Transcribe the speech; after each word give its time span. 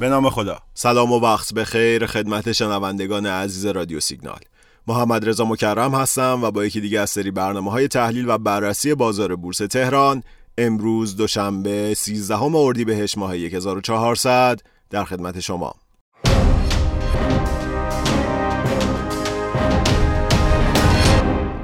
به 0.00 0.08
نام 0.08 0.30
خدا. 0.30 0.58
سلام 0.74 1.12
و 1.12 1.20
وقت 1.20 1.54
به 1.54 1.64
خیر 1.64 2.06
خدمت 2.06 2.52
شنوندگان 2.52 3.26
عزیز 3.26 3.66
رادیو 3.66 4.00
سیگنال. 4.00 4.38
محمد 4.86 5.28
رضا 5.28 5.44
مکرم 5.44 5.94
هستم 5.94 6.40
و 6.42 6.50
با 6.50 6.64
یکی 6.64 6.80
دیگه 6.80 7.00
از 7.00 7.10
سری 7.10 7.30
برنامه 7.30 7.70
های 7.70 7.88
تحلیل 7.88 8.28
و 8.28 8.38
بررسی 8.38 8.94
بازار 8.94 9.36
بورس 9.36 9.58
تهران 9.58 10.22
امروز 10.58 11.16
دوشنبه 11.16 11.94
13 11.94 12.42
اردیبهشت 12.42 13.18
ماه 13.18 13.34
1400 13.34 14.60
در 14.90 15.04
خدمت 15.04 15.40
شما. 15.40 15.74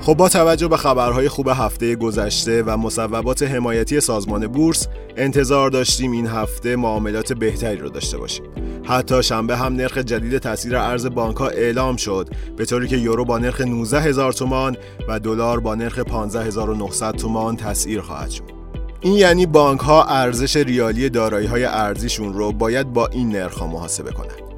خب 0.03 0.15
با 0.15 0.29
توجه 0.29 0.69
به 0.69 0.77
خبرهای 0.77 1.29
خوب 1.29 1.49
هفته 1.49 1.97
گذشته 1.97 2.63
و 2.63 2.77
مصوبات 2.77 3.43
حمایتی 3.43 4.01
سازمان 4.01 4.47
بورس 4.47 4.89
انتظار 5.17 5.71
داشتیم 5.71 6.13
این 6.13 6.27
هفته 6.27 6.77
معاملات 6.77 7.33
بهتری 7.33 7.77
رو 7.77 7.89
داشته 7.89 8.19
باشیم. 8.19 8.45
حتی 8.85 9.23
شنبه 9.23 9.57
هم 9.57 9.77
نرخ 9.77 9.99
جدید 9.99 10.39
تاثیر 10.39 10.77
ارز 10.77 11.07
بانک 11.07 11.37
ها 11.37 11.49
اعلام 11.49 11.97
شد 11.97 12.29
به 12.57 12.65
طوری 12.65 12.89
که 12.89 12.97
یورو 12.97 13.25
با 13.25 13.39
نرخ 13.39 13.61
19 13.61 14.01
هزار 14.01 14.33
تومان 14.33 14.77
و 15.09 15.21
دلار 15.21 15.61
با 15.61 15.75
نرخ 15.75 15.99
15900 15.99 17.13
تومان 17.13 17.57
تسعیر 17.57 18.01
خواهد 18.01 18.31
شد. 18.31 18.45
این 19.01 19.15
یعنی 19.15 19.47
بانک 19.47 19.81
ها 19.81 20.05
ارزش 20.05 20.57
ریالی 20.57 21.11
دارایی 21.11 21.47
های 21.47 21.65
ارزیشون 21.65 22.33
رو 22.33 22.53
باید 22.53 22.93
با 22.93 23.07
این 23.07 23.29
نرخ 23.29 23.59
ها 23.59 23.67
محاسبه 23.67 24.11
کنند. 24.13 24.52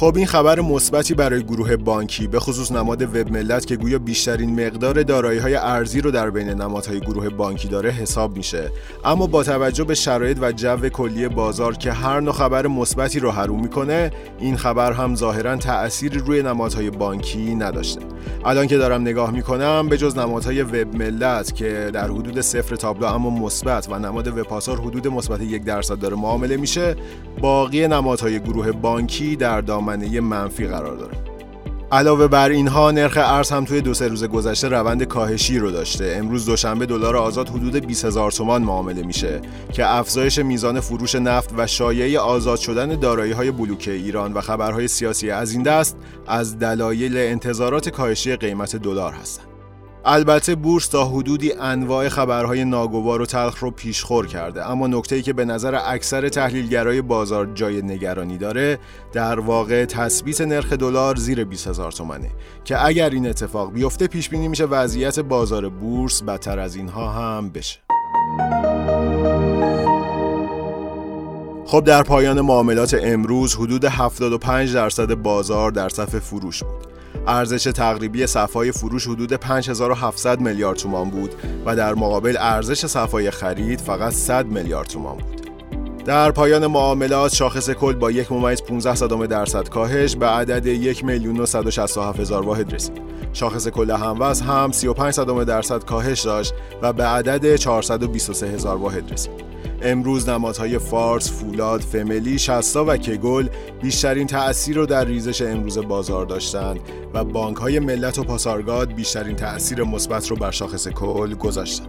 خب 0.00 0.16
این 0.16 0.26
خبر 0.26 0.60
مثبتی 0.60 1.14
برای 1.14 1.42
گروه 1.42 1.76
بانکی 1.76 2.26
به 2.26 2.40
خصوص 2.40 2.72
نماد 2.72 3.02
وب 3.02 3.32
ملت 3.32 3.66
که 3.66 3.76
گویا 3.76 3.98
بیشترین 3.98 4.66
مقدار 4.66 5.02
دارایی 5.02 5.38
های 5.38 5.54
ارزی 5.54 6.00
رو 6.00 6.10
در 6.10 6.30
بین 6.30 6.48
نمادهای 6.48 7.00
گروه 7.00 7.28
بانکی 7.28 7.68
داره 7.68 7.90
حساب 7.90 8.36
میشه. 8.36 8.70
اما 9.04 9.26
با 9.26 9.42
توجه 9.42 9.84
به 9.84 9.94
شرایط 9.94 10.38
و 10.40 10.52
جو 10.52 10.88
کلی 10.88 11.28
بازار 11.28 11.76
که 11.76 11.92
هر 11.92 12.20
نوع 12.20 12.32
خبر 12.32 12.66
مثبتی 12.66 13.20
رو 13.20 13.30
حروم 13.30 13.60
می‌کنه 13.60 14.10
این 14.38 14.56
خبر 14.56 14.92
هم 14.92 15.14
ظاهرا 15.14 15.56
تأثیری 15.56 16.18
روی 16.18 16.42
نمادهای 16.42 16.90
بانکی 16.90 17.54
نداشته. 17.54 18.00
الان 18.44 18.66
که 18.66 18.76
دارم 18.76 19.00
نگاه 19.02 19.30
می‌کنم 19.30 19.88
به 19.88 19.98
جز 19.98 20.18
نمادهای 20.18 20.62
وب 20.62 20.96
ملت 20.96 21.54
که 21.54 21.90
در 21.92 22.04
حدود 22.04 22.40
صفر 22.40 22.76
تابلو 22.76 23.06
اما 23.06 23.30
مثبت 23.30 23.88
و 23.90 23.98
نماد 23.98 24.38
وپاسار 24.38 24.80
حدود 24.80 25.08
مثبت 25.08 25.40
یک 25.40 25.64
درصد 25.64 25.98
داره 25.98 26.16
معامله 26.16 26.56
میشه 26.56 26.96
باقی 27.40 27.88
نمادهای 27.88 28.40
گروه 28.40 28.72
بانکی 28.72 29.36
در 29.36 29.60
دامنه 29.96 30.20
منفی 30.20 30.66
قرار 30.66 30.96
داره. 30.96 31.14
علاوه 31.92 32.28
بر 32.28 32.48
اینها 32.48 32.90
نرخ 32.90 33.18
ارز 33.20 33.50
هم 33.50 33.64
توی 33.64 33.80
دو 33.80 33.94
سه 33.94 34.08
روز 34.08 34.24
گذشته 34.24 34.68
روند 34.68 35.02
کاهشی 35.02 35.58
رو 35.58 35.70
داشته. 35.70 36.14
امروز 36.18 36.46
دوشنبه 36.46 36.86
دلار 36.86 37.16
آزاد 37.16 37.48
حدود 37.48 37.86
20 37.86 38.04
هزار 38.04 38.30
تومان 38.30 38.62
معامله 38.62 39.02
میشه 39.02 39.40
که 39.72 39.94
افزایش 39.94 40.38
میزان 40.38 40.80
فروش 40.80 41.14
نفت 41.14 41.54
و 41.56 41.66
شایعه 41.66 42.18
آزاد 42.18 42.58
شدن 42.58 43.00
دارایی 43.00 43.32
های 43.32 43.50
بلوک 43.50 43.88
ایران 43.92 44.32
و 44.32 44.40
خبرهای 44.40 44.88
سیاسی 44.88 45.30
از 45.30 45.52
این 45.52 45.62
دست 45.62 45.96
از 46.26 46.58
دلایل 46.58 47.16
انتظارات 47.16 47.88
کاهشی 47.88 48.36
قیمت 48.36 48.76
دلار 48.76 49.12
هستند. 49.12 49.49
البته 50.04 50.54
بورس 50.54 50.88
تا 50.88 51.04
حدودی 51.04 51.52
انواع 51.52 52.08
خبرهای 52.08 52.64
ناگوار 52.64 53.22
و 53.22 53.26
تلخ 53.26 53.58
رو 53.58 53.70
پیشخور 53.70 54.26
کرده. 54.26 54.70
اما 54.70 54.86
نکته 54.86 55.22
که 55.22 55.32
به 55.32 55.44
نظر 55.44 55.78
اکثر 55.84 56.28
تحلیلگرای 56.28 57.02
بازار 57.02 57.46
جای 57.54 57.82
نگرانی 57.82 58.38
داره 58.38 58.78
در 59.12 59.40
واقع 59.40 59.84
تثبیت 59.84 60.40
نرخ 60.40 60.72
دلار 60.72 61.16
زیر 61.16 61.44
20 61.44 61.68
هزار 61.68 61.92
تومنه. 61.92 62.30
که 62.64 62.86
اگر 62.86 63.10
این 63.10 63.26
اتفاق 63.26 63.72
بیفته 63.72 64.06
پیش 64.06 64.28
بینی 64.28 64.48
میشه 64.48 64.64
وضعیت 64.64 65.20
بازار 65.20 65.68
بورس 65.68 66.22
بدتر 66.22 66.58
از 66.58 66.76
اینها 66.76 67.10
هم 67.10 67.50
بشه. 67.50 67.78
خب 71.66 71.84
در 71.84 72.02
پایان 72.02 72.40
معاملات 72.40 72.96
امروز 73.02 73.54
حدود 73.54 73.84
75 73.84 74.74
درصد 74.74 75.14
بازار 75.14 75.70
در 75.70 75.88
صف 75.88 76.18
فروش 76.18 76.62
بود. 76.62 76.89
ارزش 77.26 77.64
تقریبی 77.64 78.26
صفای 78.26 78.72
فروش 78.72 79.06
حدود 79.06 79.32
5700 79.32 80.40
میلیارد 80.40 80.76
تومان 80.78 81.10
بود 81.10 81.34
و 81.66 81.76
در 81.76 81.94
مقابل 81.94 82.36
ارزش 82.40 82.86
صفای 82.86 83.30
خرید 83.30 83.80
فقط 83.80 84.12
100 84.12 84.46
میلیارد 84.46 84.88
تومان 84.88 85.16
بود. 85.16 85.40
در 86.04 86.30
پایان 86.30 86.66
معاملات 86.66 87.34
شاخص 87.34 87.70
کل 87.70 87.92
با 87.92 88.10
یک 88.10 88.32
ممیز 88.32 88.62
15 88.62 88.94
صدام 88.94 89.26
درصد 89.26 89.68
کاهش 89.68 90.16
به 90.16 90.26
عدد 90.26 90.66
یک 90.66 91.04
میلیون 91.04 91.40
و 91.40 91.46
هزار 92.18 92.42
واحد 92.46 92.74
رسید. 92.74 93.02
شاخص 93.32 93.68
کل 93.68 93.90
هموز 93.90 94.40
هم 94.40 94.72
35 94.72 95.14
صدام 95.14 95.44
درصد 95.44 95.84
کاهش 95.84 96.20
داشت 96.20 96.54
و 96.82 96.92
به 96.92 97.04
عدد 97.04 97.56
423 97.56 98.46
هزار 98.46 98.76
واحد 98.76 99.12
رسید. 99.12 99.49
امروز 99.82 100.28
نمادهای 100.28 100.78
فارس، 100.78 101.32
فولاد، 101.32 101.80
فملی، 101.80 102.38
شستا 102.38 102.84
و 102.88 102.96
کگل 102.96 103.48
بیشترین 103.82 104.26
تأثیر 104.26 104.76
رو 104.76 104.86
در 104.86 105.04
ریزش 105.04 105.42
امروز 105.42 105.78
بازار 105.78 106.26
داشتند 106.26 106.80
و 107.14 107.24
بانک 107.24 107.56
های 107.56 107.78
ملت 107.78 108.18
و 108.18 108.24
پاسارگاد 108.24 108.92
بیشترین 108.92 109.36
تأثیر 109.36 109.82
مثبت 109.82 110.28
رو 110.28 110.36
بر 110.36 110.50
شاخص 110.50 110.88
کل 110.88 111.34
گذاشتند. 111.34 111.88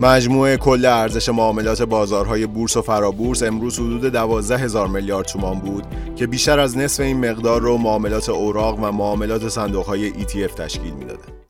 مجموع 0.00 0.56
کل 0.56 0.84
ارزش 0.84 1.28
معاملات 1.28 1.82
بازارهای 1.82 2.46
بورس 2.46 2.76
و 2.76 2.82
فرابورس 2.82 3.42
امروز 3.42 3.78
حدود 3.78 4.12
12 4.12 4.58
هزار 4.58 4.88
میلیارد 4.88 5.26
تومان 5.26 5.58
بود 5.58 5.84
که 6.16 6.26
بیشتر 6.26 6.60
از 6.60 6.78
نصف 6.78 7.00
این 7.00 7.30
مقدار 7.30 7.60
رو 7.60 7.76
معاملات 7.76 8.28
اوراق 8.28 8.78
و 8.78 8.92
معاملات 8.92 9.48
صندوقهای 9.48 10.12
ETF 10.12 10.54
تشکیل 10.54 10.92
می‌دادند. 10.94 11.41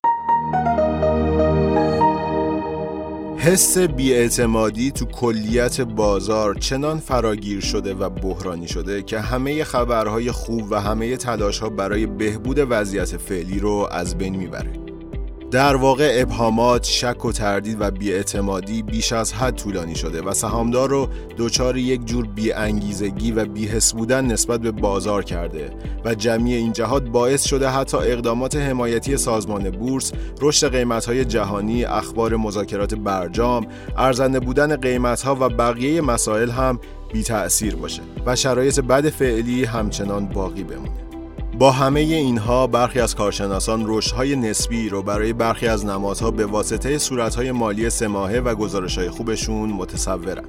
حس 3.43 3.79
بیاعتمادی 3.79 4.91
تو 4.91 5.05
کلیت 5.05 5.81
بازار 5.81 6.55
چنان 6.55 6.99
فراگیر 6.99 7.61
شده 7.61 7.95
و 7.95 8.11
بحرانی 8.11 8.69
شده 8.69 9.03
که 9.03 9.21
همه 9.21 9.65
خبرهای 9.65 10.33
خوب 10.33 10.67
و 10.71 10.81
همه 10.81 11.17
تلاشها 11.17 11.69
برای 11.69 12.07
بهبود 12.07 12.57
وضعیت 12.71 13.17
فعلی 13.17 13.59
رو 13.59 13.89
از 13.91 14.19
بین 14.19 14.37
می‌بره. 14.37 14.82
در 15.53 15.77
واقع 15.77 16.13
ابهامات، 16.15 16.85
شک 16.85 17.25
و 17.25 17.33
تردید 17.33 17.77
و 17.81 17.91
بیاعتمادی 17.91 18.83
بیش 18.83 19.13
از 19.13 19.33
حد 19.33 19.57
طولانی 19.57 19.95
شده 19.95 20.23
و 20.23 20.33
سهامدار 20.33 20.91
رو 20.91 21.09
دچار 21.39 21.77
یک 21.77 22.05
جور 22.05 22.27
بیانگیزگی 22.27 23.33
و 23.33 23.45
بیحس 23.45 23.93
بودن 23.93 24.25
نسبت 24.25 24.61
به 24.61 24.71
بازار 24.71 25.25
کرده 25.25 25.71
و 26.05 26.15
جمعی 26.15 26.55
این 26.55 26.73
جهات 26.73 27.05
باعث 27.05 27.45
شده 27.45 27.69
حتی 27.69 27.97
اقدامات 27.97 28.57
حمایتی 28.57 29.17
سازمان 29.17 29.71
بورس، 29.71 30.13
رشد 30.41 30.77
قیمت‌های 30.77 31.25
جهانی، 31.25 31.85
اخبار 31.85 32.37
مذاکرات 32.37 32.95
برجام، 32.95 33.67
ارزنده 33.97 34.41
بودن 34.41 34.77
قیمت‌ها 34.77 35.35
و 35.41 35.49
بقیه 35.49 36.01
مسائل 36.01 36.51
هم 36.51 36.81
بی 37.13 37.23
تأثیر 37.23 37.77
باشه 37.77 38.03
و 38.27 38.37
شرایط 38.37 38.81
بد 38.81 39.09
فعلی 39.09 39.65
همچنان 39.65 40.27
باقی 40.27 40.63
بمونه. 40.63 41.12
با 41.63 41.71
همه 41.71 42.01
اینها 42.01 42.67
برخی 42.67 43.01
از 43.01 43.15
کارشناسان 43.15 43.85
رشدهای 43.87 44.37
نسبی 44.37 44.89
رو 44.89 45.03
برای 45.03 45.33
برخی 45.33 45.67
از 45.67 45.87
نمادها 45.87 46.31
به 46.31 46.47
واسطه 46.47 46.99
صورتهای 46.99 47.53
مالی 47.53 47.91
سماهه 47.91 48.41
و 48.41 48.55
گزارشهای 48.55 49.11
خوبشون 49.11 49.71
متصورن. 49.73 50.45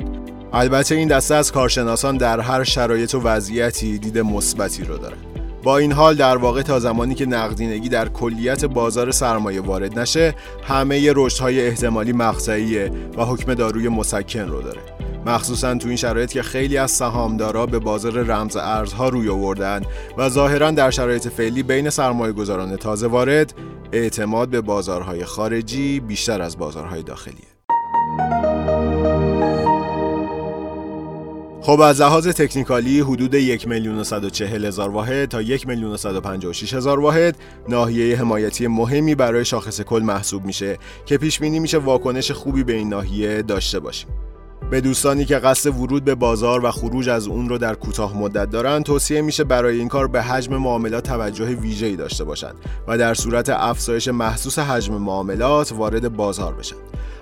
البته 0.54 0.96
این 0.96 1.08
دسته 1.08 1.36
از 1.36 1.52
کارشناسان 1.52 2.18
در 2.18 2.40
هر 2.40 2.64
شرایط 2.64 3.16
و 3.16 3.20
وضعیتی 3.20 3.98
دید 3.98 4.20
مثبتی 4.20 4.84
رو 4.84 4.98
دارن. 4.98 5.18
با 5.64 5.78
این 5.78 5.92
حال 5.92 6.16
در 6.16 6.38
واقع 6.38 6.62
تا 6.62 6.80
زمانی 6.80 7.16
که 7.16 7.26
نقدینگی 7.26 7.90
در 7.90 8.10
کلیت 8.10 8.66
بازار 8.66 9.12
سرمایه 9.12 9.62
وارد 9.62 10.00
نشه 10.00 10.36
همه 10.64 11.14
رشدهای 11.16 11.68
احتمالی 11.68 12.14
مقطعیه 12.14 12.92
و 13.18 13.24
حکم 13.24 13.54
داروی 13.54 13.90
مسکن 13.90 14.48
رو 14.48 14.62
داره 14.62 14.82
مخصوصا 15.26 15.76
تو 15.76 15.88
این 15.88 15.98
شرایط 15.98 16.32
که 16.32 16.42
خیلی 16.42 16.78
از 16.78 16.92
سهامدارا 16.92 17.66
به 17.66 17.80
بازار 17.80 18.24
رمز 18.24 18.56
ارزها 18.56 19.10
روی 19.10 19.30
آوردن 19.30 19.82
و 20.18 20.30
ظاهرا 20.30 20.72
در 20.72 20.92
شرایط 20.92 21.28
فعلی 21.28 21.64
بین 21.64 21.90
سرمایه 21.90 22.34
گذاران 22.34 22.76
تازه 22.76 23.08
وارد 23.08 23.54
اعتماد 23.92 24.50
به 24.50 24.62
بازارهای 24.62 25.26
خارجی 25.26 26.00
بیشتر 26.00 26.42
از 26.42 26.58
بازارهای 26.58 27.04
داخلیه. 27.04 27.54
خب 31.62 31.82
از 31.82 32.02
لحاظ 32.02 32.28
تکنیکالی 32.28 33.00
حدود 33.00 33.34
یک 33.34 33.68
میلیون 33.68 34.00
و 34.00 34.04
هزار 34.42 34.90
واحد 34.90 35.26
تا 35.26 35.42
یک 35.42 35.68
میلیون 35.68 35.92
و 35.92 35.98
هزار 36.74 37.00
واحد 37.00 37.38
ناحیه 37.70 38.18
حمایتی 38.18 38.68
مهمی 38.68 39.16
برای 39.16 39.46
شاخص 39.46 39.82
کل 39.82 40.02
محسوب 40.04 40.46
میشه 40.46 40.78
که 41.06 41.18
پیش 41.18 41.40
بینی 41.40 41.60
میشه 41.60 41.78
واکنش 41.78 42.32
خوبی 42.32 42.64
به 42.64 42.74
این 42.74 42.90
ناحیه 42.90 43.42
داشته 43.42 43.80
باشیم. 43.80 44.10
به 44.74 44.82
دوستانی 44.82 45.26
که 45.26 45.38
قصد 45.38 45.70
ورود 45.70 46.04
به 46.04 46.16
بازار 46.16 46.66
و 46.66 46.72
خروج 46.72 47.10
از 47.10 47.28
اون 47.28 47.50
رو 47.50 47.58
در 47.58 47.76
کوتاه 47.76 48.18
مدت 48.18 48.50
دارن 48.50 48.84
توصیه 48.84 49.22
میشه 49.22 49.44
برای 49.44 49.80
این 49.80 49.88
کار 49.88 50.08
به 50.08 50.22
حجم 50.22 50.58
معاملات 50.58 51.04
توجه 51.04 51.46
ویژه‌ای 51.46 51.96
داشته 51.96 52.24
باشند 52.24 52.56
و 52.88 52.98
در 52.98 53.14
صورت 53.14 53.50
افزایش 53.50 54.08
محسوس 54.08 54.60
حجم 54.60 54.94
معاملات 54.94 55.72
وارد 55.72 56.16
بازار 56.16 56.54
بشن. 56.54 56.76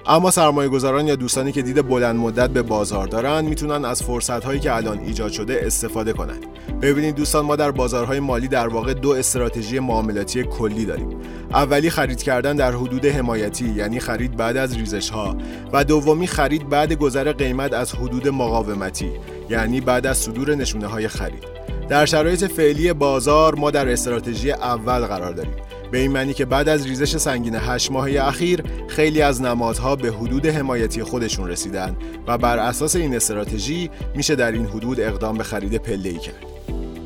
اما 0.05 0.31
سرمایه 0.31 0.69
گذاران 0.69 1.07
یا 1.07 1.15
دوستانی 1.15 1.51
که 1.51 1.61
دید 1.61 1.87
بلند 1.87 2.15
مدت 2.15 2.49
به 2.49 2.61
بازار 2.61 3.07
دارن 3.07 3.45
می‌تونن 3.45 3.85
از 3.85 4.03
فرصت 4.03 4.43
هایی 4.43 4.59
که 4.59 4.75
الان 4.75 4.99
ایجاد 4.99 5.31
شده 5.31 5.61
استفاده 5.65 6.13
کنند. 6.13 6.45
ببینید 6.81 7.15
دوستان 7.15 7.45
ما 7.45 7.55
در 7.55 7.71
بازارهای 7.71 8.19
مالی 8.19 8.47
در 8.47 8.67
واقع 8.67 8.93
دو 8.93 9.09
استراتژی 9.09 9.79
معاملاتی 9.79 10.43
کلی 10.43 10.85
داریم. 10.85 11.09
اولی 11.53 11.89
خرید 11.89 12.23
کردن 12.23 12.55
در 12.55 12.71
حدود 12.71 13.05
حمایتی 13.05 13.69
یعنی 13.69 13.99
خرید 13.99 14.37
بعد 14.37 14.57
از 14.57 14.77
ریزش 14.77 15.09
ها 15.09 15.37
و 15.73 15.83
دومی 15.83 16.27
خرید 16.27 16.69
بعد 16.69 16.93
گذر 16.93 17.31
قیمت 17.31 17.73
از 17.73 17.93
حدود 17.95 18.27
مقاومتی 18.27 19.11
یعنی 19.49 19.81
بعد 19.81 20.07
از 20.07 20.17
صدور 20.17 20.55
نشونه 20.55 20.87
های 20.87 21.07
خرید 21.07 21.43
در 21.89 22.05
شرایط 22.05 22.43
فعلی 22.43 22.93
بازار 22.93 23.55
ما 23.55 23.71
در 23.71 23.89
استراتژی 23.89 24.51
اول 24.51 24.99
قرار 24.99 25.31
داریم 25.33 25.53
به 25.91 25.97
این 25.97 26.11
معنی 26.11 26.33
که 26.33 26.45
بعد 26.45 26.69
از 26.69 26.87
ریزش 26.87 27.17
سنگین 27.17 27.55
هشت 27.55 27.91
ماهه 27.91 28.27
اخیر 28.27 28.63
خیلی 28.87 29.21
از 29.21 29.41
نمادها 29.41 29.95
به 29.95 30.11
حدود 30.11 30.45
حمایتی 30.45 31.03
خودشون 31.03 31.47
رسیدن 31.47 31.95
و 32.27 32.37
بر 32.37 32.59
اساس 32.59 32.95
این 32.95 33.15
استراتژی 33.15 33.89
میشه 34.15 34.35
در 34.35 34.51
این 34.51 34.65
حدود 34.65 34.99
اقدام 34.99 35.37
به 35.37 35.43
خرید 35.43 35.75
پله 35.75 36.13
کرد. 36.13 36.45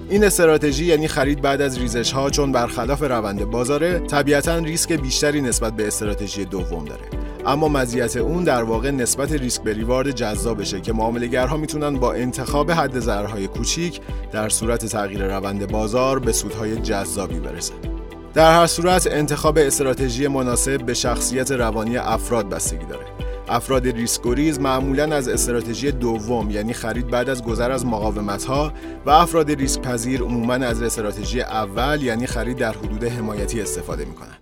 این 0.10 0.24
استراتژی 0.24 0.86
یعنی 0.86 1.08
خرید 1.08 1.42
بعد 1.42 1.62
از 1.62 1.78
ریزش 1.78 2.12
ها 2.12 2.30
چون 2.30 2.52
برخلاف 2.52 3.02
روند 3.04 3.46
بازاره 3.46 4.00
طبیعتا 4.00 4.58
ریسک 4.58 4.94
بیشتری 4.94 5.42
نسبت 5.42 5.74
به 5.74 5.88
استراتژی 5.88 6.46
دوم 6.46 6.86
داره. 6.86 7.02
اما 7.46 7.68
مزیت 7.68 8.18
اون 8.18 8.44
در 8.44 8.64
واقع 8.64 8.92
نسبت 8.92 9.32
ریسک 9.32 9.64
به 9.64 9.74
ریوارد 9.74 10.12
جذابشه 10.12 10.82
که 10.82 10.94
معاملهگرها 10.94 11.58
می‌تونن 11.58 12.00
با 12.00 12.14
انتخاب 12.14 12.72
حد 12.72 13.00
ضررهای 13.00 13.48
کوچیک 13.48 14.02
در 14.32 14.50
صورت 14.50 14.86
تغییر 14.86 15.36
روند 15.36 15.72
بازار 15.72 16.20
به 16.20 16.32
سودهای 16.32 16.76
جذابی 16.76 17.40
برسن. 17.40 17.95
در 18.36 18.60
هر 18.60 18.68
صورت 18.68 19.08
انتخاب 19.12 19.58
استراتژی 19.58 20.28
مناسب 20.28 20.82
به 20.86 20.94
شخصیت 20.94 21.52
روانی 21.52 21.98
افراد 21.98 22.50
بستگی 22.50 22.86
داره. 22.86 23.06
افراد 23.48 23.88
ریسک‌گریز 23.88 24.60
معمولا 24.60 25.16
از 25.16 25.28
استراتژی 25.28 25.92
دوم 25.92 26.52
یعنی 26.52 26.74
خرید 26.74 27.08
بعد 27.08 27.30
از 27.30 27.44
گذر 27.44 27.72
از 27.72 27.86
مقاومت 27.86 28.44
ها 28.44 28.74
و 29.06 29.10
افراد 29.10 29.52
ریسک 29.52 29.82
پذیر 29.82 30.22
عموما 30.22 30.54
از 30.54 30.82
استراتژی 30.82 31.42
اول 31.42 32.04
یعنی 32.04 32.28
خرید 32.28 32.58
در 32.58 32.72
حدود 32.72 33.04
حمایتی 33.04 33.62
استفاده 33.62 34.06
می‌کنن. 34.06 34.38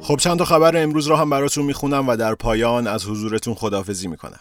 خب 0.00 0.16
چند 0.16 0.38
تا 0.38 0.44
خبر 0.44 0.82
امروز 0.82 1.06
رو 1.06 1.16
هم 1.16 1.30
براتون 1.30 1.64
می‌خونم 1.64 2.08
و 2.08 2.16
در 2.16 2.34
پایان 2.34 2.86
از 2.86 3.04
حضورتون 3.04 3.54
خدافزی 3.54 4.08
می‌کنم. 4.08 4.40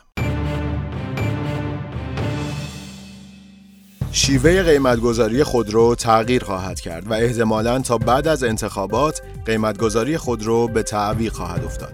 شیوه 4.15 4.63
قیمتگذاری 4.63 5.43
خودرو 5.43 5.95
تغییر 5.95 6.43
خواهد 6.43 6.79
کرد 6.79 7.07
و 7.07 7.13
احتمالاً 7.13 7.79
تا 7.79 7.97
بعد 7.97 8.27
از 8.27 8.43
انتخابات 8.43 9.21
قیمتگذاری 9.45 10.17
خودرو 10.17 10.67
به 10.67 10.83
تعویق 10.83 11.33
خواهد 11.33 11.63
افتاد. 11.63 11.93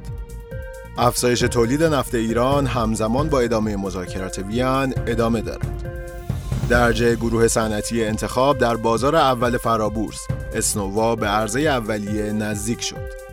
افزایش 0.98 1.40
تولید 1.40 1.84
نفت 1.84 2.16
ایران 2.16 2.68
همزمان 2.68 3.30
با 3.30 3.40
ادامه 3.40 3.76
مذاکرات 3.76 4.38
وین 4.38 4.94
ادامه 5.08 5.42
دارد. 5.42 5.90
درجه 6.70 7.16
گروه 7.16 7.48
صنعتی 7.48 8.04
انتخاب 8.04 8.58
در 8.58 8.76
بازار 8.76 9.16
اول 9.16 9.58
فرابورس 9.58 10.28
اسنووا 10.54 11.16
به 11.16 11.28
عرضه 11.28 11.60
اولیه 11.60 12.32
نزدیک 12.32 12.82
شد. 12.82 13.29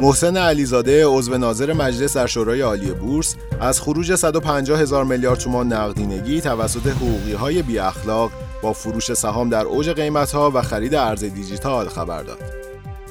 محسن 0.00 0.36
علیزاده 0.36 1.06
عضو 1.06 1.38
ناظر 1.38 1.72
مجلس 1.72 2.16
در 2.16 2.26
شورای 2.26 2.60
عالی 2.60 2.90
بورس 2.90 3.36
از 3.60 3.80
خروج 3.80 4.14
150 4.14 4.80
هزار 4.80 5.04
میلیارد 5.04 5.38
تومان 5.38 5.72
نقدینگی 5.72 6.40
توسط 6.40 6.86
حقوقی 6.86 7.32
های 7.32 7.62
بی 7.62 7.78
اخلاق 7.78 8.30
با 8.62 8.72
فروش 8.72 9.12
سهام 9.12 9.48
در 9.48 9.64
اوج 9.64 9.90
قیمت 9.90 10.32
ها 10.32 10.50
و 10.54 10.62
خرید 10.62 10.94
ارز 10.94 11.24
دیجیتال 11.24 11.88
خبر 11.88 12.22
داد. 12.22 12.38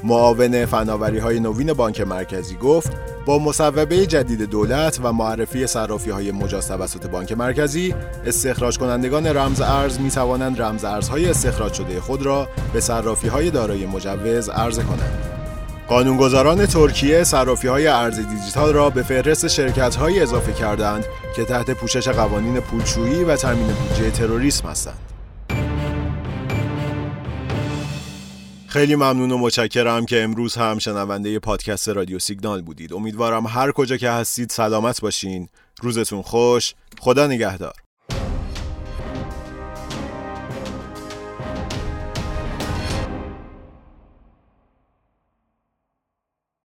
معاون 0.04 0.66
فناوری 0.66 1.18
های 1.18 1.40
نوین 1.40 1.74
بانک 1.74 2.02
مرکزی 2.02 2.56
گفت 2.56 2.92
با 3.26 3.40
مصوبه 3.40 4.06
جدید 4.06 4.42
دولت 4.42 5.00
و 5.04 5.14
معرفی 5.14 5.68
صرافی 5.68 6.10
های 6.10 6.32
مجاز 6.32 6.68
توسط 6.68 7.08
بانک 7.08 7.32
مرکزی 7.32 7.96
استخراج 8.26 8.78
کنندگان 8.78 9.28
رمز 9.28 9.62
ارز 9.62 10.00
می 10.00 10.12
توانند 10.12 10.62
رمز 10.62 10.84
ارزهای 10.84 11.30
استخراج 11.30 11.74
شده 11.74 12.02
خود 12.02 12.22
را 12.22 12.48
به 12.74 12.80
صرافی 12.80 13.28
های 13.28 13.52
دارای 13.52 13.86
مجوز 13.86 14.50
عرضه 14.50 14.84
کنند. 14.84 15.39
قانونگذاران 15.90 16.66
ترکیه 16.66 17.24
صرافی 17.24 17.68
های 17.68 17.88
ارز 17.88 18.20
دیجیتال 18.20 18.74
را 18.74 18.90
به 18.90 19.04
فهرست 19.04 19.48
شرکت 19.48 19.96
های 19.96 20.20
اضافه 20.20 20.54
کردند 20.54 21.06
که 21.36 21.46
تحت 21.46 21.72
پوشش 21.72 22.08
قوانین 22.08 22.60
پولشویی 22.60 23.24
و 23.24 23.36
تامین 23.36 23.68
بودجه 23.68 24.12
تروریسم 24.12 24.68
هستند. 24.68 25.00
خیلی 28.68 28.96
ممنون 28.96 29.32
و 29.32 29.38
متشکرم 29.38 30.06
که 30.06 30.24
امروز 30.24 30.56
هم 30.56 30.80
شنونده 30.80 31.40
پادکست 31.40 31.90
رادیو 31.90 32.20
سیگنال 32.20 32.62
بودید. 32.62 32.94
امیدوارم 32.94 33.48
هر 33.48 33.72
کجا 33.72 33.98
که 33.98 34.10
هستید 34.10 34.50
سلامت 34.50 35.02
باشین. 35.02 35.50
روزتون 35.82 36.22
خوش. 36.22 36.74
خدا 37.00 37.28
نگهدار. 37.28 37.74